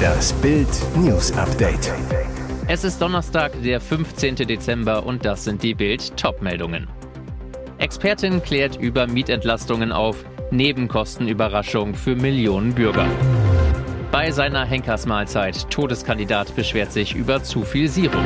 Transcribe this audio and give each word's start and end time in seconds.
Das 0.00 0.32
Bild 0.34 0.68
News 0.96 1.32
Update. 1.32 1.92
Es 2.68 2.84
ist 2.84 3.00
Donnerstag, 3.00 3.52
der 3.62 3.80
15. 3.80 4.36
Dezember 4.36 5.04
und 5.04 5.24
das 5.24 5.44
sind 5.44 5.62
die 5.62 5.74
Bild 5.74 6.16
Topmeldungen. 6.16 6.88
Expertin 7.78 8.42
klärt 8.42 8.76
über 8.76 9.06
Mietentlastungen 9.06 9.92
auf, 9.92 10.24
Nebenkostenüberraschung 10.50 11.94
für 11.94 12.16
Millionen 12.16 12.74
Bürger. 12.74 13.06
Bei 14.12 14.30
seiner 14.30 14.64
Henkersmahlzeit 14.64 15.70
Todeskandidat 15.70 16.54
beschwert 16.54 16.92
sich 16.92 17.14
über 17.14 17.42
zu 17.42 17.62
viel 17.62 17.88
Sirup. 17.88 18.24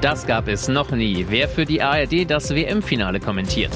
Das 0.00 0.26
gab 0.26 0.48
es 0.48 0.68
noch 0.68 0.90
nie. 0.92 1.26
Wer 1.28 1.48
für 1.48 1.64
die 1.64 1.82
ARD 1.82 2.30
das 2.30 2.54
WM-Finale 2.54 3.18
kommentiert. 3.20 3.72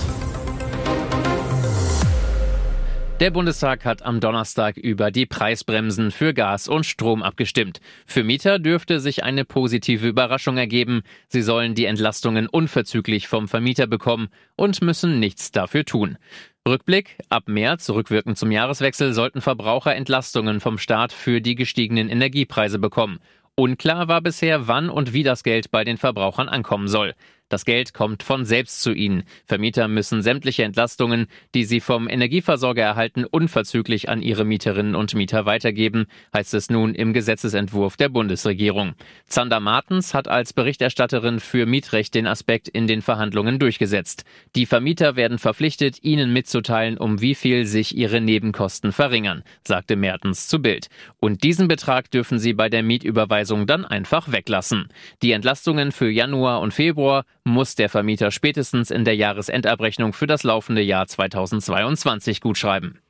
Der 3.22 3.30
Bundestag 3.30 3.84
hat 3.84 4.02
am 4.02 4.18
Donnerstag 4.18 4.76
über 4.76 5.12
die 5.12 5.26
Preisbremsen 5.26 6.10
für 6.10 6.34
Gas 6.34 6.66
und 6.66 6.84
Strom 6.84 7.22
abgestimmt. 7.22 7.80
Für 8.04 8.24
Mieter 8.24 8.58
dürfte 8.58 8.98
sich 8.98 9.22
eine 9.22 9.44
positive 9.44 10.08
Überraschung 10.08 10.56
ergeben. 10.56 11.04
Sie 11.28 11.42
sollen 11.42 11.76
die 11.76 11.84
Entlastungen 11.84 12.48
unverzüglich 12.48 13.28
vom 13.28 13.46
Vermieter 13.46 13.86
bekommen 13.86 14.26
und 14.56 14.82
müssen 14.82 15.20
nichts 15.20 15.52
dafür 15.52 15.84
tun. 15.84 16.18
Rückblick. 16.66 17.16
Ab 17.28 17.44
März, 17.46 17.90
rückwirkend 17.90 18.38
zum 18.38 18.50
Jahreswechsel, 18.50 19.12
sollten 19.12 19.40
Verbraucher 19.40 19.94
Entlastungen 19.94 20.58
vom 20.58 20.76
Staat 20.76 21.12
für 21.12 21.40
die 21.40 21.54
gestiegenen 21.54 22.08
Energiepreise 22.08 22.80
bekommen. 22.80 23.20
Unklar 23.54 24.08
war 24.08 24.20
bisher, 24.20 24.66
wann 24.66 24.90
und 24.90 25.12
wie 25.12 25.22
das 25.22 25.44
Geld 25.44 25.70
bei 25.70 25.84
den 25.84 25.96
Verbrauchern 25.96 26.48
ankommen 26.48 26.88
soll. 26.88 27.14
Das 27.52 27.66
Geld 27.66 27.92
kommt 27.92 28.22
von 28.22 28.46
selbst 28.46 28.80
zu 28.80 28.94
ihnen. 28.94 29.24
Vermieter 29.44 29.86
müssen 29.86 30.22
sämtliche 30.22 30.62
Entlastungen, 30.62 31.26
die 31.54 31.64
sie 31.64 31.80
vom 31.80 32.08
Energieversorger 32.08 32.82
erhalten, 32.82 33.26
unverzüglich 33.26 34.08
an 34.08 34.22
ihre 34.22 34.46
Mieterinnen 34.46 34.94
und 34.94 35.14
Mieter 35.14 35.44
weitergeben, 35.44 36.06
heißt 36.32 36.54
es 36.54 36.70
nun 36.70 36.94
im 36.94 37.12
Gesetzesentwurf 37.12 37.98
der 37.98 38.08
Bundesregierung. 38.08 38.94
Zander 39.26 39.60
Martens 39.60 40.14
hat 40.14 40.28
als 40.28 40.54
Berichterstatterin 40.54 41.40
für 41.40 41.66
Mietrecht 41.66 42.14
den 42.14 42.26
Aspekt 42.26 42.68
in 42.68 42.86
den 42.86 43.02
Verhandlungen 43.02 43.58
durchgesetzt. 43.58 44.24
Die 44.56 44.64
Vermieter 44.64 45.16
werden 45.16 45.38
verpflichtet, 45.38 46.02
ihnen 46.02 46.32
mitzuteilen, 46.32 46.96
um 46.96 47.20
wie 47.20 47.34
viel 47.34 47.66
sich 47.66 47.94
ihre 47.94 48.22
Nebenkosten 48.22 48.92
verringern, 48.92 49.42
sagte 49.62 49.96
Mertens 49.96 50.48
zu 50.48 50.62
Bild. 50.62 50.88
Und 51.20 51.42
diesen 51.42 51.68
Betrag 51.68 52.10
dürfen 52.10 52.38
sie 52.38 52.54
bei 52.54 52.70
der 52.70 52.82
Mietüberweisung 52.82 53.66
dann 53.66 53.84
einfach 53.84 54.32
weglassen. 54.32 54.88
Die 55.20 55.32
Entlastungen 55.32 55.92
für 55.92 56.08
Januar 56.08 56.62
und 56.62 56.72
Februar 56.72 57.26
muss 57.44 57.74
der 57.74 57.88
Vermieter 57.88 58.30
spätestens 58.30 58.90
in 58.90 59.04
der 59.04 59.16
Jahresendabrechnung 59.16 60.12
für 60.12 60.26
das 60.26 60.42
laufende 60.42 60.82
Jahr 60.82 61.06
2022 61.06 62.40
gutschreiben. 62.40 63.00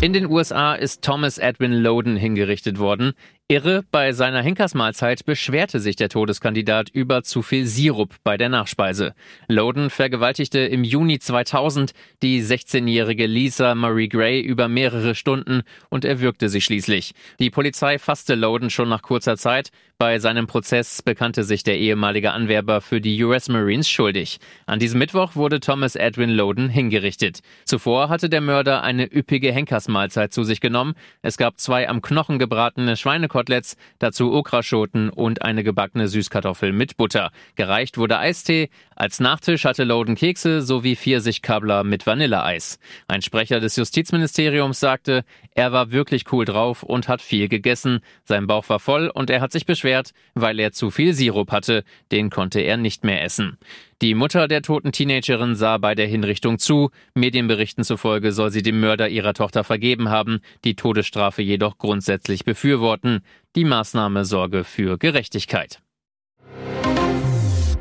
In 0.00 0.12
den 0.12 0.26
USA 0.26 0.74
ist 0.74 1.02
Thomas 1.02 1.36
Edwin 1.36 1.72
Loden 1.72 2.16
hingerichtet 2.16 2.78
worden. 2.78 3.12
Irre, 3.50 3.82
bei 3.90 4.12
seiner 4.12 4.42
Henkersmahlzeit 4.42 5.24
beschwerte 5.24 5.80
sich 5.80 5.96
der 5.96 6.08
Todeskandidat 6.08 6.88
über 6.88 7.24
zu 7.24 7.42
viel 7.42 7.66
Sirup 7.66 8.14
bei 8.22 8.36
der 8.36 8.48
Nachspeise. 8.48 9.12
Loden 9.48 9.90
vergewaltigte 9.90 10.60
im 10.60 10.84
Juni 10.84 11.18
2000 11.18 11.90
die 12.22 12.44
16-jährige 12.44 13.26
Lisa 13.26 13.74
Marie 13.74 14.08
Gray 14.08 14.40
über 14.40 14.68
mehrere 14.68 15.16
Stunden 15.16 15.62
und 15.88 16.04
erwürgte 16.04 16.48
sie 16.48 16.60
schließlich. 16.60 17.12
Die 17.40 17.50
Polizei 17.50 17.98
fasste 17.98 18.36
Loden 18.36 18.70
schon 18.70 18.88
nach 18.88 19.02
kurzer 19.02 19.36
Zeit. 19.36 19.70
Bei 19.98 20.18
seinem 20.18 20.46
Prozess 20.46 21.02
bekannte 21.02 21.42
sich 21.42 21.62
der 21.62 21.76
ehemalige 21.76 22.30
Anwerber 22.30 22.80
für 22.80 23.00
die 23.02 23.22
US 23.24 23.48
Marines 23.48 23.90
schuldig. 23.90 24.38
An 24.64 24.78
diesem 24.78 24.98
Mittwoch 25.00 25.34
wurde 25.34 25.58
Thomas 25.60 25.96
Edwin 25.96 26.30
Loden 26.30 26.70
hingerichtet. 26.70 27.40
Zuvor 27.64 28.08
hatte 28.08 28.30
der 28.30 28.40
Mörder 28.40 28.82
eine 28.82 29.12
üppige 29.12 29.52
Henkersmahlzeit 29.52 30.32
zu 30.32 30.44
sich 30.44 30.60
genommen. 30.60 30.94
Es 31.20 31.36
gab 31.36 31.58
zwei 31.58 31.88
am 31.88 32.00
Knochen 32.00 32.38
gebratene 32.38 32.96
Schweinekosten 32.96 33.39
Koteletts, 33.40 33.78
dazu 33.98 34.32
Okraschoten 34.32 35.08
und 35.08 35.40
eine 35.40 35.64
gebackene 35.64 36.08
Süßkartoffel 36.08 36.72
mit 36.72 36.98
Butter. 36.98 37.30
Gereicht 37.54 37.96
wurde 37.96 38.18
Eistee. 38.18 38.68
Als 38.94 39.18
Nachtisch 39.18 39.64
hatte 39.64 39.84
Loden 39.84 40.14
Kekse 40.14 40.60
sowie 40.60 40.94
Pfirsichkabler 40.94 41.82
mit 41.82 42.06
Vanilleeis. 42.06 42.78
Ein 43.08 43.22
Sprecher 43.22 43.58
des 43.58 43.76
Justizministeriums 43.76 44.78
sagte, 44.78 45.24
er 45.54 45.72
war 45.72 45.90
wirklich 45.90 46.30
cool 46.32 46.44
drauf 46.44 46.82
und 46.82 47.08
hat 47.08 47.22
viel 47.22 47.48
gegessen. 47.48 48.00
Sein 48.24 48.46
Bauch 48.46 48.68
war 48.68 48.78
voll 48.78 49.08
und 49.08 49.30
er 49.30 49.40
hat 49.40 49.52
sich 49.52 49.64
beschwert, 49.64 50.12
weil 50.34 50.60
er 50.60 50.72
zu 50.72 50.90
viel 50.90 51.14
Sirup 51.14 51.50
hatte. 51.50 51.84
Den 52.12 52.28
konnte 52.28 52.60
er 52.60 52.76
nicht 52.76 53.04
mehr 53.04 53.24
essen. 53.24 53.56
Die 54.02 54.14
Mutter 54.14 54.48
der 54.48 54.62
toten 54.62 54.92
Teenagerin 54.92 55.54
sah 55.54 55.76
bei 55.76 55.94
der 55.94 56.06
Hinrichtung 56.06 56.58
zu. 56.58 56.90
Medienberichten 57.14 57.84
zufolge 57.84 58.32
soll 58.32 58.50
sie 58.50 58.62
dem 58.62 58.80
Mörder 58.80 59.10
ihrer 59.10 59.34
Tochter 59.34 59.62
vergeben 59.62 60.08
haben, 60.08 60.40
die 60.64 60.74
Todesstrafe 60.74 61.42
jedoch 61.42 61.76
grundsätzlich 61.76 62.46
befürworten. 62.46 63.20
Die 63.56 63.64
Maßnahme 63.64 64.24
sorge 64.24 64.64
für 64.64 64.96
Gerechtigkeit. 64.96 65.82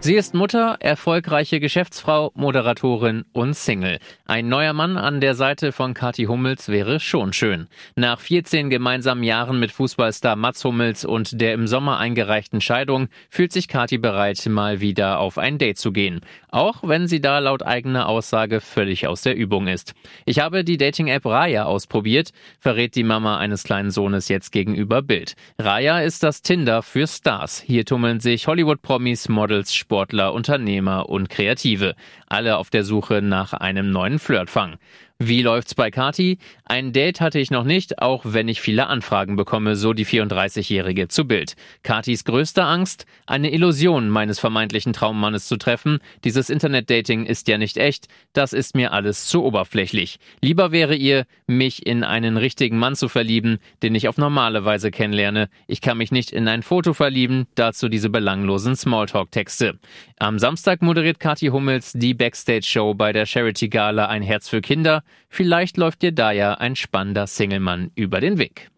Sie 0.02 0.16
ist 0.16 0.34
Mutter, 0.34 0.78
erfolgreiche 0.80 1.60
Geschäftsfrau, 1.60 2.32
Moderatorin 2.34 3.26
und 3.34 3.54
Single. 3.54 4.00
Ein 4.26 4.48
neuer 4.48 4.72
Mann 4.72 4.96
an 4.96 5.20
der 5.20 5.36
Seite 5.36 5.74
von 5.74 5.94
Kathi 5.94 6.24
Hummels 6.24 6.70
wäre 6.70 7.02
schon 7.02 7.34
schön. 7.34 7.68
Nach 7.98 8.18
14 8.18 8.70
gemeinsamen 8.70 9.24
Jahren 9.24 9.60
mit 9.60 9.74
Fußballstar 9.74 10.38
Mats 10.38 10.64
Hummels 10.64 11.04
und 11.04 11.42
der 11.42 11.54
im 11.54 11.68
Sommer 11.68 11.98
eingereichten 11.98 12.62
Scheidung 12.62 13.10
fühlt 13.30 13.52
sich 13.52 13.68
Kathi 13.68 13.98
bereit, 13.98 14.46
mal 14.50 14.80
wieder 14.80 15.20
auf 15.20 15.38
ein 15.38 15.58
Date 15.58 15.78
zu 15.78 15.92
gehen. 15.92 16.22
Auch 16.50 16.78
wenn 16.84 17.08
sie 17.08 17.20
da 17.20 17.40
laut 17.40 17.62
eigener 17.62 18.08
Aussage 18.08 18.62
völlig 18.62 19.06
aus 19.06 19.22
der 19.22 19.36
Übung 19.36 19.68
ist. 19.68 19.94
Ich 20.26 20.40
habe 20.40 20.64
die 20.64 20.78
Dating-App 20.78 21.26
Raya 21.26 21.66
ausprobiert, 21.66 22.32
verrät 22.58 22.96
die 22.96 23.04
Mama 23.04 23.38
eines 23.38 23.64
kleinen 23.64 23.92
Sohnes 23.92 24.30
jetzt 24.30 24.52
gegenüber 24.54 25.02
Bild. 25.02 25.36
Raya 25.60 26.00
ist 26.00 26.24
das 26.24 26.42
Tinder 26.42 26.84
für 26.84 27.06
Stars. 27.06 27.60
Hier 27.60 27.84
tummeln 27.84 28.22
sich 28.22 28.48
Hollywood-Promis, 28.48 29.28
Models, 29.28 29.76
Sportler, 29.90 30.36
Unternehmer 30.36 31.10
und 31.10 31.32
Kreative. 31.32 31.96
Alle 32.28 32.58
auf 32.58 32.70
der 32.70 32.84
Suche 32.84 33.24
nach 33.24 33.54
einem 33.54 33.90
neuen 33.90 34.20
Flirtfang. 34.20 34.78
Wie 35.22 35.42
läuft's 35.42 35.76
bei 35.76 35.92
Kati? 35.92 36.38
Ein 36.64 36.94
Date 36.94 37.20
hatte 37.20 37.40
ich 37.40 37.52
noch 37.52 37.66
nicht, 37.66 38.02
auch 38.02 38.24
wenn 38.24 38.48
ich 38.48 38.62
viele 38.62 38.88
Anfragen 38.88 39.36
bekomme, 39.36 39.76
so 39.76 39.92
die 39.92 40.06
34-Jährige 40.06 41.10
zu 41.10 41.26
Bild. 41.26 41.58
Katis 41.84 42.24
größte 42.24 42.64
Angst? 42.64 43.06
Eine 43.26 43.52
Illusion 43.52 44.08
meines 44.08 44.40
vermeintlichen 44.40 44.94
Traummannes 44.94 45.46
zu 45.46 45.58
treffen. 45.58 46.00
Dieses 46.24 46.50
Internetdating 46.50 47.26
ist 47.26 47.50
ja 47.50 47.58
nicht 47.58 47.76
echt. 47.76 48.08
Das 48.32 48.54
ist 48.54 48.78
mir 48.78 48.94
alles 48.94 49.26
zu 49.26 49.44
oberflächlich. 49.44 50.20
Lieber 50.42 50.72
wäre 50.72 50.96
ihr, 50.96 51.26
mich 51.48 51.86
in 51.86 52.06
einen 52.06 52.38
richtigen 52.38 52.78
Mann 52.78 52.96
zu 52.96 53.10
verlieben, 53.10 53.58
den 53.84 53.96
ich 53.96 54.08
auf 54.08 54.18
normale 54.18 54.64
Weise 54.64 54.90
kennenlerne. 54.90 55.50
Ich 55.68 55.82
kann 55.82 55.98
mich 55.98 56.14
nicht 56.14 56.32
in 56.32 56.48
ein 56.48 56.64
Foto 56.64 56.94
verlieben, 56.94 57.46
dazu 57.56 57.90
diese 57.90 58.10
belanglosen 58.10 58.78
Smalltalk-Texte. 58.78 59.80
Am 60.18 60.40
Samstag 60.40 60.82
moderiert 60.82 61.20
Kathi 61.20 61.48
Hummels 61.48 61.92
die 61.92 62.14
Backstage-Show 62.14 62.94
bei 62.94 63.12
der 63.12 63.26
Charity 63.26 63.68
Gala 63.68 64.06
Ein 64.06 64.22
Herz 64.22 64.48
für 64.48 64.62
Kinder. 64.62 65.04
Vielleicht 65.30 65.78
läuft 65.78 66.02
dir 66.02 66.12
da 66.12 66.32
ja 66.32 66.56
ein 66.56 66.76
spannender 66.76 67.28
Singlemann 67.28 67.92
über 67.96 68.20
den 68.20 68.38
Weg. 68.38 68.70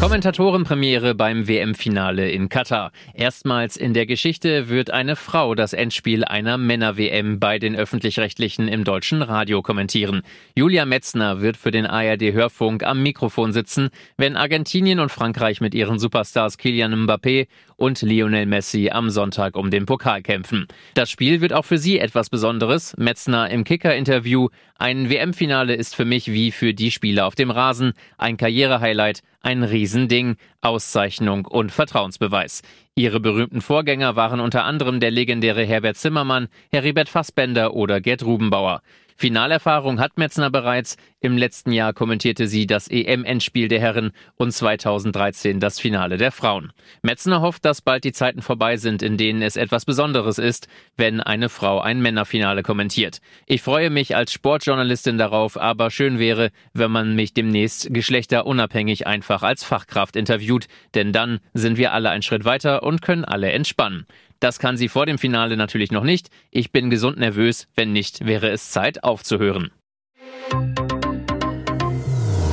Kommentatorenpremiere 0.00 1.16
beim 1.16 1.48
WM-Finale 1.48 2.30
in 2.30 2.48
Katar. 2.48 2.92
Erstmals 3.14 3.76
in 3.76 3.94
der 3.94 4.06
Geschichte 4.06 4.68
wird 4.68 4.92
eine 4.92 5.16
Frau 5.16 5.56
das 5.56 5.72
Endspiel 5.72 6.24
einer 6.24 6.56
Männer-WM 6.56 7.40
bei 7.40 7.58
den 7.58 7.74
Öffentlich-Rechtlichen 7.74 8.68
im 8.68 8.84
deutschen 8.84 9.22
Radio 9.22 9.60
kommentieren. 9.60 10.22
Julia 10.54 10.86
Metzner 10.86 11.40
wird 11.40 11.56
für 11.56 11.72
den 11.72 11.84
ARD-Hörfunk 11.84 12.84
am 12.84 13.02
Mikrofon 13.02 13.52
sitzen, 13.52 13.88
wenn 14.16 14.36
Argentinien 14.36 15.00
und 15.00 15.10
Frankreich 15.10 15.60
mit 15.60 15.74
ihren 15.74 15.98
Superstars 15.98 16.58
Kylian 16.58 17.06
Mbappé 17.06 17.48
und 17.74 18.00
Lionel 18.02 18.46
Messi 18.46 18.90
am 18.90 19.10
Sonntag 19.10 19.56
um 19.56 19.70
den 19.70 19.84
Pokal 19.84 20.22
kämpfen. 20.22 20.66
Das 20.94 21.10
Spiel 21.10 21.40
wird 21.40 21.52
auch 21.52 21.64
für 21.64 21.78
sie 21.78 21.98
etwas 21.98 22.30
Besonderes. 22.30 22.94
Metzner 22.98 23.50
im 23.50 23.64
Kicker-Interview. 23.64 24.48
Ein 24.76 25.10
WM-Finale 25.10 25.74
ist 25.74 25.96
für 25.96 26.04
mich 26.04 26.30
wie 26.30 26.52
für 26.52 26.72
die 26.72 26.92
Spieler 26.92 27.26
auf 27.26 27.34
dem 27.34 27.50
Rasen. 27.50 27.94
Ein 28.16 28.36
Karrierehighlight, 28.36 29.22
ein 29.40 29.62
Riesending, 29.62 30.36
Auszeichnung 30.60 31.44
und 31.44 31.72
Vertrauensbeweis. 31.72 32.62
Ihre 32.94 33.20
berühmten 33.20 33.60
Vorgänger 33.60 34.16
waren 34.16 34.40
unter 34.40 34.64
anderem 34.64 35.00
der 35.00 35.10
legendäre 35.10 35.64
Herbert 35.64 35.96
Zimmermann, 35.96 36.48
Heribert 36.70 37.08
Fassbender 37.08 37.74
oder 37.74 38.00
Gerd 38.00 38.24
Rubenbauer. 38.24 38.82
Finalerfahrung 39.20 39.98
hat 39.98 40.16
Metzner 40.16 40.48
bereits. 40.48 40.96
Im 41.20 41.36
letzten 41.36 41.72
Jahr 41.72 41.92
kommentierte 41.92 42.46
sie 42.46 42.68
das 42.68 42.86
EM-Endspiel 42.86 43.66
der 43.66 43.80
Herren 43.80 44.12
und 44.36 44.52
2013 44.52 45.58
das 45.58 45.80
Finale 45.80 46.18
der 46.18 46.30
Frauen. 46.30 46.72
Metzner 47.02 47.40
hofft, 47.40 47.64
dass 47.64 47.82
bald 47.82 48.04
die 48.04 48.12
Zeiten 48.12 48.42
vorbei 48.42 48.76
sind, 48.76 49.02
in 49.02 49.16
denen 49.16 49.42
es 49.42 49.56
etwas 49.56 49.84
Besonderes 49.84 50.38
ist, 50.38 50.68
wenn 50.96 51.20
eine 51.20 51.48
Frau 51.48 51.80
ein 51.80 52.00
Männerfinale 52.00 52.62
kommentiert. 52.62 53.20
Ich 53.46 53.60
freue 53.60 53.90
mich 53.90 54.14
als 54.14 54.32
Sportjournalistin 54.32 55.18
darauf, 55.18 55.60
aber 55.60 55.90
schön 55.90 56.20
wäre, 56.20 56.50
wenn 56.72 56.92
man 56.92 57.16
mich 57.16 57.34
demnächst 57.34 57.92
geschlechterunabhängig 57.92 59.08
einfach 59.08 59.42
als 59.42 59.64
Fachkraft 59.64 60.14
interviewt, 60.14 60.68
denn 60.94 61.12
dann 61.12 61.40
sind 61.54 61.76
wir 61.76 61.92
alle 61.92 62.10
einen 62.10 62.22
Schritt 62.22 62.44
weiter 62.44 62.84
und 62.84 63.02
können 63.02 63.24
alle 63.24 63.50
entspannen. 63.50 64.06
Das 64.40 64.60
kann 64.60 64.76
sie 64.76 64.88
vor 64.88 65.04
dem 65.04 65.18
Finale 65.18 65.56
natürlich 65.56 65.90
noch 65.90 66.04
nicht. 66.04 66.28
Ich 66.50 66.70
bin 66.70 66.90
gesund 66.90 67.18
nervös. 67.18 67.66
Wenn 67.74 67.92
nicht, 67.92 68.24
wäre 68.24 68.50
es 68.50 68.70
Zeit 68.70 69.02
aufzuhören. 69.02 69.72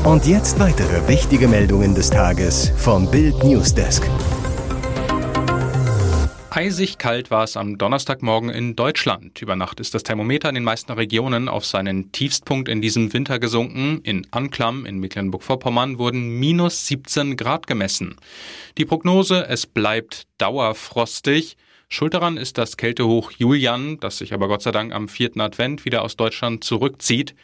Und 0.04 0.26
jetzt 0.26 0.60
weitere 0.60 1.08
wichtige 1.08 1.48
Meldungen 1.48 1.94
des 1.94 2.10
Tages 2.10 2.72
vom 2.78 3.10
Bild 3.10 3.44
Newsdesk. 3.44 4.04
Eisig 6.50 6.98
kalt 6.98 7.32
war 7.32 7.44
es 7.44 7.58
am 7.58 7.78
Donnerstagmorgen 7.78 8.50
in 8.50 8.76
Deutschland. 8.76 9.42
Über 9.42 9.56
Nacht 9.56 9.80
ist 9.81 9.94
das 9.94 10.04
Thermometer 10.04 10.48
in 10.50 10.56
den 10.56 10.64
meisten 10.64 10.92
Regionen 10.94 11.50
auf 11.50 11.66
seinen 11.66 12.14
Tiefstpunkt 12.14 12.70
in 12.70 12.81
diesem 12.81 13.12
Winter 13.14 13.40
gesunken. 13.40 14.00
In 14.04 14.26
Anklam 14.31 14.86
in 14.86 15.00
Mecklenburg-Vorpommern 15.00 16.00
wurden 16.00 16.40
minus 16.40 16.88
17 16.88 17.36
Grad 17.36 17.68
gemessen. 17.68 18.16
Die 18.78 18.86
Prognose, 18.86 19.46
es 19.50 19.68
bleibt 19.68 20.28
dauerfrostig. 20.38 21.58
Schuld 21.88 22.14
daran 22.14 22.38
ist 22.38 22.58
das 22.58 22.78
Kältehoch 22.78 23.32
Julian, 23.32 24.00
das 24.00 24.18
sich 24.18 24.34
aber 24.34 24.48
Gott 24.48 24.62
sei 24.62 24.72
Dank 24.72 24.94
am 24.94 25.08
vierten 25.08 25.42
Advent 25.42 25.86
wieder 25.86 26.02
aus 26.02 26.16
Deutschland 26.16 26.64
zurückzieht. 26.64 27.36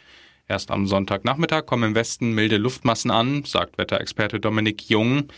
Erst 0.48 0.70
am 0.70 0.86
Sonntagnachmittag 0.86 1.66
kommen 1.66 1.84
im 1.84 1.94
Westen 1.94 2.32
milde 2.32 2.56
Luftmassen 2.56 3.10
an, 3.10 3.44
sagt 3.44 3.78
Wetterexperte 3.78 4.40
Dominik 4.40 4.88
Jung. 4.90 5.28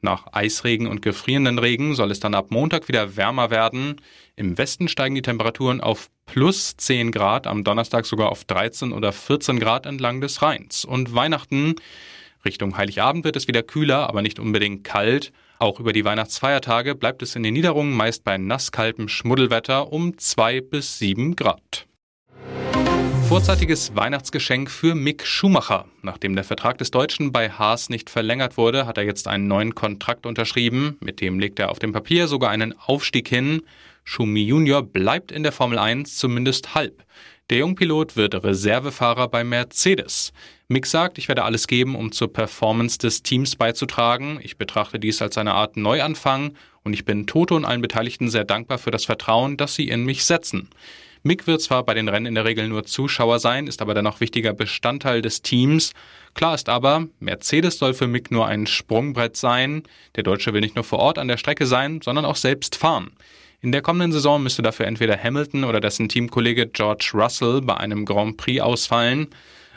Nach 0.00 0.26
Eisregen 0.32 0.86
und 0.86 1.02
gefrierenden 1.02 1.58
Regen 1.58 1.94
soll 1.94 2.10
es 2.10 2.20
dann 2.20 2.34
ab 2.34 2.50
Montag 2.50 2.88
wieder 2.88 3.16
wärmer 3.16 3.50
werden. 3.50 4.00
Im 4.36 4.58
Westen 4.58 4.88
steigen 4.88 5.14
die 5.14 5.22
Temperaturen 5.22 5.80
auf 5.80 6.10
plus 6.26 6.76
10 6.76 7.12
Grad, 7.12 7.46
am 7.46 7.64
Donnerstag 7.64 8.06
sogar 8.06 8.30
auf 8.30 8.44
13 8.44 8.92
oder 8.92 9.12
14 9.12 9.60
Grad 9.60 9.86
entlang 9.86 10.20
des 10.20 10.42
Rheins. 10.42 10.84
Und 10.84 11.14
Weihnachten 11.14 11.76
Richtung 12.44 12.76
Heiligabend 12.76 13.24
wird 13.24 13.36
es 13.36 13.48
wieder 13.48 13.62
kühler, 13.62 14.08
aber 14.08 14.22
nicht 14.22 14.38
unbedingt 14.38 14.84
kalt. 14.84 15.32
Auch 15.58 15.80
über 15.80 15.92
die 15.92 16.04
Weihnachtsfeiertage 16.04 16.94
bleibt 16.94 17.22
es 17.22 17.36
in 17.36 17.42
den 17.42 17.54
Niederungen 17.54 17.94
meist 17.94 18.24
bei 18.24 18.36
nasskaltem 18.38 19.08
Schmuddelwetter 19.08 19.92
um 19.92 20.18
2 20.18 20.60
bis 20.60 20.98
7 20.98 21.36
Grad. 21.36 21.86
Vorzeitiges 23.28 23.96
Weihnachtsgeschenk 23.96 24.70
für 24.70 24.94
Mick 24.94 25.26
Schumacher. 25.26 25.86
Nachdem 26.02 26.34
der 26.34 26.44
Vertrag 26.44 26.78
des 26.78 26.90
Deutschen 26.90 27.32
bei 27.32 27.50
Haas 27.50 27.88
nicht 27.88 28.10
verlängert 28.10 28.58
wurde, 28.58 28.86
hat 28.86 28.98
er 28.98 29.04
jetzt 29.04 29.26
einen 29.28 29.48
neuen 29.48 29.74
Kontrakt 29.74 30.26
unterschrieben. 30.26 30.98
Mit 31.00 31.20
dem 31.20 31.38
legt 31.38 31.58
er 31.58 31.70
auf 31.70 31.78
dem 31.78 31.92
Papier 31.92 32.28
sogar 32.28 32.50
einen 32.50 32.78
Aufstieg 32.78 33.28
hin. 33.28 33.62
Schumi 34.04 34.42
Junior 34.42 34.82
bleibt 34.82 35.32
in 35.32 35.42
der 35.42 35.52
Formel 35.52 35.78
1 35.78 36.16
zumindest 36.16 36.74
halb. 36.74 37.02
Der 37.50 37.58
Jungpilot 37.58 38.16
wird 38.16 38.42
Reservefahrer 38.42 39.28
bei 39.28 39.44
Mercedes. 39.44 40.32
Mick 40.68 40.86
sagt, 40.86 41.18
ich 41.18 41.28
werde 41.28 41.44
alles 41.44 41.66
geben, 41.66 41.94
um 41.94 42.10
zur 42.10 42.32
Performance 42.32 42.96
des 42.96 43.22
Teams 43.22 43.56
beizutragen. 43.56 44.40
Ich 44.42 44.56
betrachte 44.56 44.98
dies 44.98 45.20
als 45.20 45.36
eine 45.36 45.52
Art 45.52 45.76
Neuanfang 45.76 46.54
und 46.84 46.94
ich 46.94 47.04
bin 47.04 47.26
Toto 47.26 47.54
und 47.54 47.66
allen 47.66 47.82
Beteiligten 47.82 48.30
sehr 48.30 48.44
dankbar 48.44 48.78
für 48.78 48.90
das 48.90 49.04
Vertrauen, 49.04 49.58
das 49.58 49.74
sie 49.74 49.88
in 49.88 50.06
mich 50.06 50.24
setzen. 50.24 50.70
Mick 51.22 51.46
wird 51.46 51.60
zwar 51.60 51.84
bei 51.84 51.92
den 51.92 52.08
Rennen 52.08 52.24
in 52.24 52.34
der 52.34 52.46
Regel 52.46 52.66
nur 52.66 52.84
Zuschauer 52.84 53.38
sein, 53.40 53.66
ist 53.66 53.82
aber 53.82 53.92
dennoch 53.92 54.20
wichtiger 54.20 54.54
Bestandteil 54.54 55.20
des 55.20 55.42
Teams. 55.42 55.92
Klar 56.32 56.54
ist 56.54 56.70
aber, 56.70 57.08
Mercedes 57.20 57.76
soll 57.76 57.92
für 57.92 58.06
Mick 58.06 58.30
nur 58.30 58.46
ein 58.46 58.66
Sprungbrett 58.66 59.36
sein. 59.36 59.82
Der 60.16 60.22
Deutsche 60.22 60.54
will 60.54 60.62
nicht 60.62 60.76
nur 60.76 60.84
vor 60.84 60.98
Ort 60.98 61.18
an 61.18 61.28
der 61.28 61.36
Strecke 61.36 61.66
sein, 61.66 62.00
sondern 62.02 62.24
auch 62.24 62.36
selbst 62.36 62.76
fahren. 62.76 63.10
In 63.64 63.72
der 63.72 63.80
kommenden 63.80 64.12
Saison 64.12 64.42
müsste 64.42 64.60
dafür 64.60 64.86
entweder 64.86 65.16
Hamilton 65.16 65.64
oder 65.64 65.80
dessen 65.80 66.06
Teamkollege 66.06 66.66
George 66.66 67.12
Russell 67.14 67.62
bei 67.62 67.74
einem 67.74 68.04
Grand 68.04 68.36
Prix 68.36 68.60
ausfallen. 68.60 69.28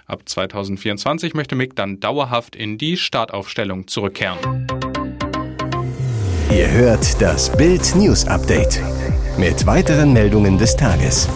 Ab 0.08 0.24
2024 0.26 1.34
möchte 1.34 1.56
Mick 1.56 1.74
dann 1.78 2.02
dauerhaft 2.02 2.58
in 2.58 2.78
die 2.78 2.98
Startaufstellung 2.98 3.88
zurückkehren. 3.88 4.68
Ihr 6.52 6.70
hört 6.70 7.22
das 7.22 7.56
Bild 7.56 7.96
News 7.96 8.28
Update 8.28 8.82
mit 9.38 9.66
weiteren 9.66 10.12
Meldungen 10.12 10.58
des 10.58 10.76
Tages. 10.76 11.30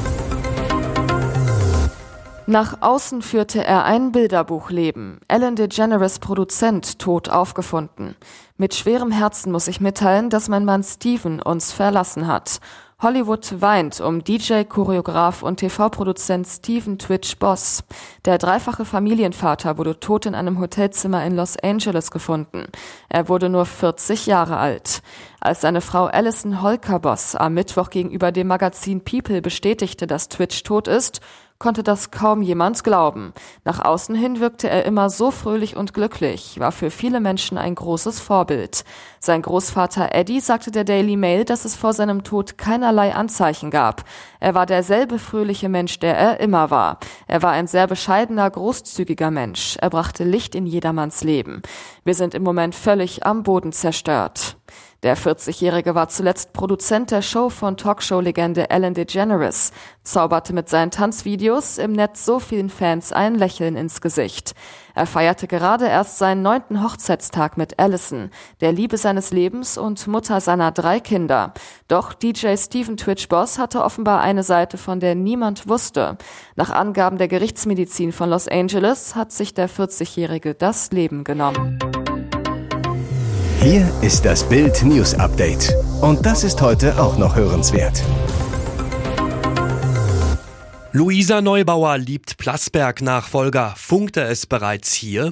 Nach 2.47 2.81
außen 2.81 3.21
führte 3.21 3.63
er 3.63 3.85
ein 3.85 4.11
Bilderbuchleben. 4.11 5.19
Ellen 5.27 5.55
DeGeneres 5.55 6.17
Produzent 6.19 6.97
tot 6.97 7.29
aufgefunden. 7.29 8.15
Mit 8.57 8.73
schwerem 8.73 9.11
Herzen 9.11 9.51
muss 9.51 9.67
ich 9.67 9.79
mitteilen, 9.79 10.29
dass 10.29 10.49
mein 10.49 10.65
Mann 10.65 10.83
Steven 10.83 11.41
uns 11.41 11.71
verlassen 11.71 12.27
hat. 12.27 12.59
Hollywood 12.99 13.61
weint 13.61 13.99
um 13.99 14.23
DJ, 14.23 14.63
Choreograf 14.63 15.41
und 15.41 15.57
TV-Produzent 15.57 16.47
Steven 16.47 16.99
Twitch 16.99 17.37
Boss. 17.37 17.83
Der 18.25 18.37
dreifache 18.37 18.85
Familienvater 18.85 19.79
wurde 19.79 19.99
tot 19.99 20.27
in 20.27 20.35
einem 20.35 20.59
Hotelzimmer 20.59 21.23
in 21.25 21.35
Los 21.35 21.57
Angeles 21.57 22.11
gefunden. 22.11 22.67
Er 23.09 23.27
wurde 23.27 23.49
nur 23.49 23.65
40 23.65 24.27
Jahre 24.27 24.57
alt. 24.57 25.01
Als 25.39 25.61
seine 25.61 25.81
Frau 25.81 26.05
Alison 26.05 26.61
Holker 26.61 26.99
Boss 26.99 27.35
am 27.35 27.55
Mittwoch 27.55 27.89
gegenüber 27.89 28.31
dem 28.31 28.47
Magazin 28.47 29.03
People 29.03 29.41
bestätigte, 29.41 30.05
dass 30.05 30.29
Twitch 30.29 30.61
tot 30.61 30.87
ist, 30.87 31.21
konnte 31.61 31.83
das 31.83 32.09
kaum 32.09 32.41
jemand 32.41 32.83
glauben. 32.83 33.33
Nach 33.65 33.85
außen 33.85 34.15
hin 34.15 34.39
wirkte 34.39 34.67
er 34.67 34.83
immer 34.83 35.11
so 35.11 35.29
fröhlich 35.29 35.77
und 35.77 35.93
glücklich, 35.93 36.59
war 36.59 36.71
für 36.71 36.89
viele 36.89 37.19
Menschen 37.19 37.59
ein 37.59 37.75
großes 37.75 38.19
Vorbild. 38.19 38.83
Sein 39.19 39.43
Großvater 39.43 40.15
Eddie 40.15 40.39
sagte 40.39 40.71
der 40.71 40.85
Daily 40.85 41.17
Mail, 41.17 41.45
dass 41.45 41.63
es 41.63 41.75
vor 41.75 41.93
seinem 41.93 42.23
Tod 42.23 42.57
keinerlei 42.57 43.13
Anzeichen 43.13 43.69
gab. 43.69 44.05
Er 44.39 44.55
war 44.55 44.65
derselbe 44.65 45.19
fröhliche 45.19 45.69
Mensch, 45.69 45.99
der 45.99 46.17
er 46.17 46.39
immer 46.39 46.71
war. 46.71 46.97
Er 47.27 47.43
war 47.43 47.51
ein 47.51 47.67
sehr 47.67 47.85
bescheidener, 47.85 48.49
großzügiger 48.49 49.29
Mensch. 49.29 49.77
Er 49.79 49.91
brachte 49.91 50.23
Licht 50.23 50.55
in 50.55 50.65
jedermanns 50.65 51.23
Leben. 51.23 51.61
Wir 52.03 52.15
sind 52.15 52.33
im 52.33 52.41
Moment 52.41 52.73
völlig 52.73 53.23
am 53.23 53.43
Boden 53.43 53.71
zerstört. 53.71 54.57
Der 55.03 55.17
40-Jährige 55.17 55.95
war 55.95 56.09
zuletzt 56.09 56.53
Produzent 56.53 57.09
der 57.09 57.23
Show 57.23 57.49
von 57.49 57.75
Talkshow-Legende 57.75 58.69
Ellen 58.69 58.93
DeGeneres, 58.93 59.71
zauberte 60.03 60.53
mit 60.53 60.69
seinen 60.69 60.91
Tanzvideos 60.91 61.79
im 61.79 61.93
Netz 61.93 62.23
so 62.23 62.39
vielen 62.39 62.69
Fans 62.69 63.11
ein 63.11 63.33
Lächeln 63.33 63.75
ins 63.75 64.01
Gesicht. 64.01 64.53
Er 64.93 65.07
feierte 65.07 65.47
gerade 65.47 65.87
erst 65.87 66.19
seinen 66.19 66.43
neunten 66.43 66.83
Hochzeitstag 66.83 67.57
mit 67.57 67.79
Allison, 67.79 68.29
der 68.59 68.73
Liebe 68.73 68.97
seines 68.97 69.31
Lebens 69.31 69.77
und 69.77 70.05
Mutter 70.05 70.39
seiner 70.39 70.71
drei 70.71 70.99
Kinder. 70.99 71.53
Doch 71.87 72.13
DJ 72.13 72.55
Stephen 72.57 72.97
Twitch 72.97 73.27
Boss 73.27 73.57
hatte 73.57 73.83
offenbar 73.83 74.21
eine 74.21 74.43
Seite, 74.43 74.77
von 74.77 74.99
der 74.99 75.15
niemand 75.15 75.67
wusste. 75.67 76.17
Nach 76.55 76.69
Angaben 76.69 77.17
der 77.17 77.27
Gerichtsmedizin 77.27 78.11
von 78.11 78.29
Los 78.29 78.47
Angeles 78.47 79.15
hat 79.15 79.31
sich 79.31 79.55
der 79.55 79.69
40-Jährige 79.69 80.53
das 80.53 80.91
Leben 80.91 81.23
genommen. 81.23 81.79
Hier 83.63 83.87
ist 84.01 84.25
das 84.25 84.49
Bild 84.49 84.81
News 84.81 85.13
Update. 85.13 85.75
Und 86.01 86.25
das 86.25 86.43
ist 86.43 86.59
heute 86.63 86.99
auch 86.99 87.19
noch 87.19 87.35
hörenswert. 87.35 88.01
Luisa 90.93 91.41
Neubauer 91.41 91.99
liebt 91.99 92.37
Plasberg-Nachfolger. 92.37 93.75
Funkte 93.77 94.23
es 94.23 94.47
bereits 94.47 94.93
hier? 94.93 95.31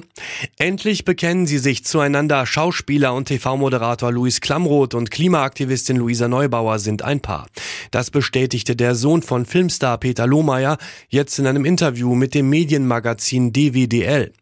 Endlich 0.58 1.04
bekennen 1.04 1.48
sie 1.48 1.58
sich 1.58 1.84
zueinander. 1.84 2.46
Schauspieler 2.46 3.14
und 3.14 3.26
TV-Moderator 3.26 4.12
Luis 4.12 4.40
Klamroth 4.40 4.94
und 4.94 5.10
Klimaaktivistin 5.10 5.96
Luisa 5.96 6.28
Neubauer 6.28 6.78
sind 6.78 7.02
ein 7.02 7.18
Paar. 7.18 7.48
Das 7.90 8.12
bestätigte 8.12 8.76
der 8.76 8.94
Sohn 8.94 9.22
von 9.22 9.44
Filmstar 9.44 9.98
Peter 9.98 10.28
Lohmeier 10.28 10.78
jetzt 11.08 11.40
in 11.40 11.48
einem 11.48 11.64
Interview 11.64 12.14
mit 12.14 12.34
dem 12.34 12.48
Medienmagazin 12.48 13.52
DWDL 13.52 14.32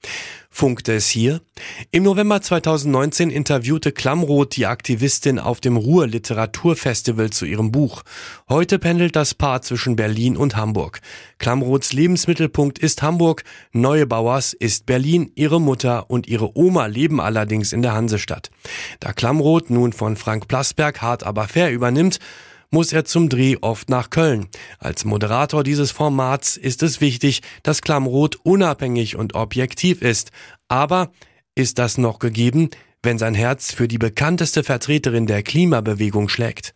funkte 0.51 0.95
es 0.95 1.09
hier. 1.09 1.41
Im 1.91 2.03
November 2.03 2.41
2019 2.41 3.31
interviewte 3.31 3.93
Klamroth 3.93 4.57
die 4.57 4.67
Aktivistin 4.67 5.39
auf 5.39 5.61
dem 5.61 5.77
Ruhr 5.77 6.07
Literaturfestival 6.07 7.31
zu 7.31 7.45
ihrem 7.45 7.71
Buch. 7.71 8.03
Heute 8.49 8.79
pendelt 8.79 9.15
das 9.15 9.35
Paar 9.35 9.63
zwischen 9.63 9.97
Berlin 9.97 10.37
und 10.37 10.57
Hamburg. 10.57 11.01
Klamroths 11.39 11.93
Lebensmittelpunkt 11.93 12.79
ist 12.79 13.03
Hamburg, 13.03 13.45
Neubauers 13.73 14.53
ist 14.53 14.87
Berlin, 14.87 15.31
ihre 15.35 15.61
Mutter 15.61 16.11
und 16.11 16.27
ihre 16.27 16.57
Oma 16.57 16.87
leben 16.87 17.21
allerdings 17.21 17.73
in 17.73 17.83
der 17.83 17.95
Hansestadt. 17.95 18.51
Da 19.01 19.13
Klamroth 19.13 19.71
nun 19.71 19.93
von 19.93 20.17
Frank 20.17 20.49
Plasberg 20.49 21.03
hart 21.03 21.25
aber 21.25 21.47
fair 21.47 21.71
übernimmt, 21.71 22.19
muss 22.71 22.93
er 22.93 23.05
zum 23.05 23.29
Dreh 23.29 23.57
oft 23.61 23.89
nach 23.89 24.11
Köln. 24.11 24.49
Als 24.79 25.05
Moderator 25.05 25.65
dieses 25.65 25.91
Formats 25.91 26.57
ist 26.57 26.83
es 26.83 27.01
wichtig, 27.01 27.43
dass 27.63 27.83
Klamroth 27.83 28.37
unabhängig 28.43 29.17
und 29.17 29.35
objektiv 29.35 30.03
ist. 30.03 30.31
Aber 30.69 31.11
ist 31.55 31.79
das 31.79 31.99
noch 31.99 32.19
gegeben, 32.19 32.71
wenn 33.03 33.19
sein 33.19 33.35
Herz 33.35 33.73
für 33.73 33.89
die 33.89 33.99
bekannteste 33.99 34.65
Vertreterin 34.65 35.27
der 35.27 35.43
Klimabewegung 35.43 36.29
schlägt? 36.29 36.75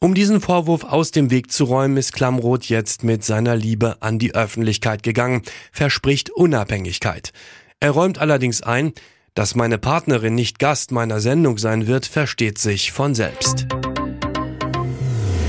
Um 0.00 0.14
diesen 0.14 0.40
Vorwurf 0.40 0.84
aus 0.84 1.10
dem 1.10 1.32
Weg 1.32 1.50
zu 1.50 1.64
räumen, 1.64 1.96
ist 1.96 2.12
Klamroth 2.12 2.68
jetzt 2.68 3.02
mit 3.02 3.24
seiner 3.24 3.56
Liebe 3.56 3.96
an 4.00 4.20
die 4.20 4.32
Öffentlichkeit 4.32 5.02
gegangen, 5.02 5.42
verspricht 5.72 6.30
Unabhängigkeit. 6.30 7.32
Er 7.80 7.90
räumt 7.90 8.18
allerdings 8.18 8.62
ein, 8.62 8.92
dass 9.34 9.56
meine 9.56 9.78
Partnerin 9.78 10.34
nicht 10.34 10.60
Gast 10.60 10.92
meiner 10.92 11.20
Sendung 11.20 11.58
sein 11.58 11.86
wird, 11.88 12.06
versteht 12.06 12.58
sich 12.58 12.92
von 12.92 13.14
selbst. 13.14 13.66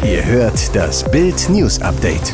Ihr 0.05 0.25
hört 0.25 0.73
das 0.75 1.09
Bild 1.11 1.49
News 1.49 1.81
Update. 1.81 2.33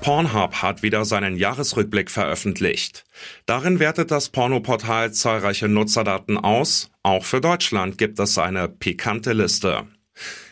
Pornhub 0.00 0.54
hat 0.62 0.84
wieder 0.84 1.04
seinen 1.04 1.36
Jahresrückblick 1.36 2.08
veröffentlicht. 2.08 3.04
Darin 3.46 3.80
wertet 3.80 4.12
das 4.12 4.28
Pornoportal 4.28 5.12
zahlreiche 5.12 5.68
Nutzerdaten 5.68 6.38
aus. 6.38 6.90
Auch 7.02 7.24
für 7.24 7.40
Deutschland 7.40 7.98
gibt 7.98 8.20
es 8.20 8.38
eine 8.38 8.68
pikante 8.68 9.32
Liste. 9.32 9.88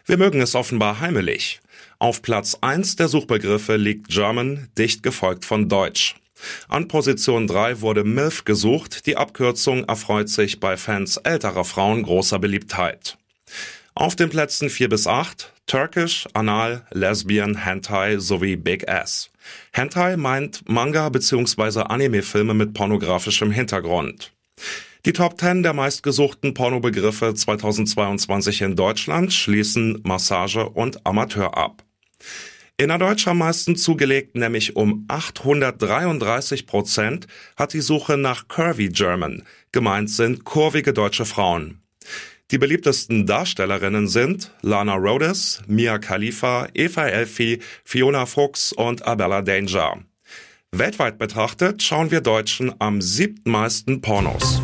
Wir 0.05 0.19
mögen 0.19 0.41
es 0.41 0.57
offenbar 0.57 0.99
heimelig. 0.99 1.61
Auf 2.01 2.21
Platz 2.21 2.59
1 2.61 2.97
der 2.97 3.07
Suchbegriffe 3.07 3.77
liegt 3.77 4.09
German, 4.09 4.69
dicht 4.77 5.05
gefolgt 5.05 5.45
von 5.45 5.69
Deutsch. 5.69 6.17
An 6.67 6.89
Position 6.89 7.47
3 7.47 7.83
wurde 7.83 8.03
MILF 8.03 8.45
gesucht. 8.45 9.07
Die 9.07 9.17
Abkürzung 9.17 9.85
erfreut 9.85 10.29
sich 10.29 10.59
bei 10.59 10.77
Fans 10.77 11.19
älterer 11.19 11.65
Frauen 11.65 12.03
großer 12.03 12.41
Beliebtheit. 12.41 13.17
Auf 13.99 14.15
den 14.15 14.31
Plätzen 14.31 14.71
4 14.71 14.91
bis 14.91 15.09
8 15.09 15.53
Turkish, 15.67 16.29
Anal, 16.33 16.87
Lesbian, 16.93 17.57
Hentai 17.57 18.19
sowie 18.19 18.55
Big 18.55 18.89
Ass. 18.89 19.29
Hentai 19.73 20.17
meint 20.17 20.63
Manga 20.69 21.09
bzw. 21.09 21.81
Anime-Filme 21.81 22.55
mit 22.55 22.75
pornografischem 22.75 23.51
Hintergrund. 23.51 24.33
Die 25.05 25.13
Top 25.13 25.41
10 25.41 25.65
der 25.65 25.73
meistgesuchten 25.73 26.55
Pornobegriffe 26.55 27.35
2022 27.35 28.63
in 28.63 28.77
Deutschland 28.77 29.33
schließen 29.33 30.01
Massage 30.05 30.69
und 30.69 31.05
Amateur 31.05 31.59
ab. 31.59 31.83
Innerdeutsch 32.77 33.27
am 33.27 33.39
meisten 33.39 33.75
zugelegt, 33.75 34.37
nämlich 34.37 34.77
um 34.77 35.07
833 35.09 36.69
Prozent, 36.69 37.27
hat 37.57 37.73
die 37.73 37.81
Suche 37.81 38.17
nach 38.17 38.47
Curvy 38.47 38.91
German. 38.91 39.43
Gemeint 39.73 40.09
sind 40.09 40.45
kurvige 40.45 40.93
deutsche 40.93 41.25
Frauen. 41.25 41.81
Die 42.51 42.57
beliebtesten 42.57 43.27
Darstellerinnen 43.27 44.09
sind 44.09 44.53
Lana 44.63 44.95
Rhodes, 44.95 45.61
Mia 45.67 45.99
Khalifa, 45.99 46.67
Eva 46.73 47.07
Elfi, 47.07 47.61
Fiona 47.85 48.25
Fuchs 48.25 48.73
und 48.73 49.07
Abella 49.07 49.43
Danger. 49.43 49.99
Weltweit 50.73 51.19
betrachtet 51.19 51.83
schauen 51.83 52.11
wir 52.11 52.23
Deutschen 52.23 52.75
am 52.79 53.03
siebten 53.03 53.51
meisten 53.51 54.01
Pornos. 54.01 54.63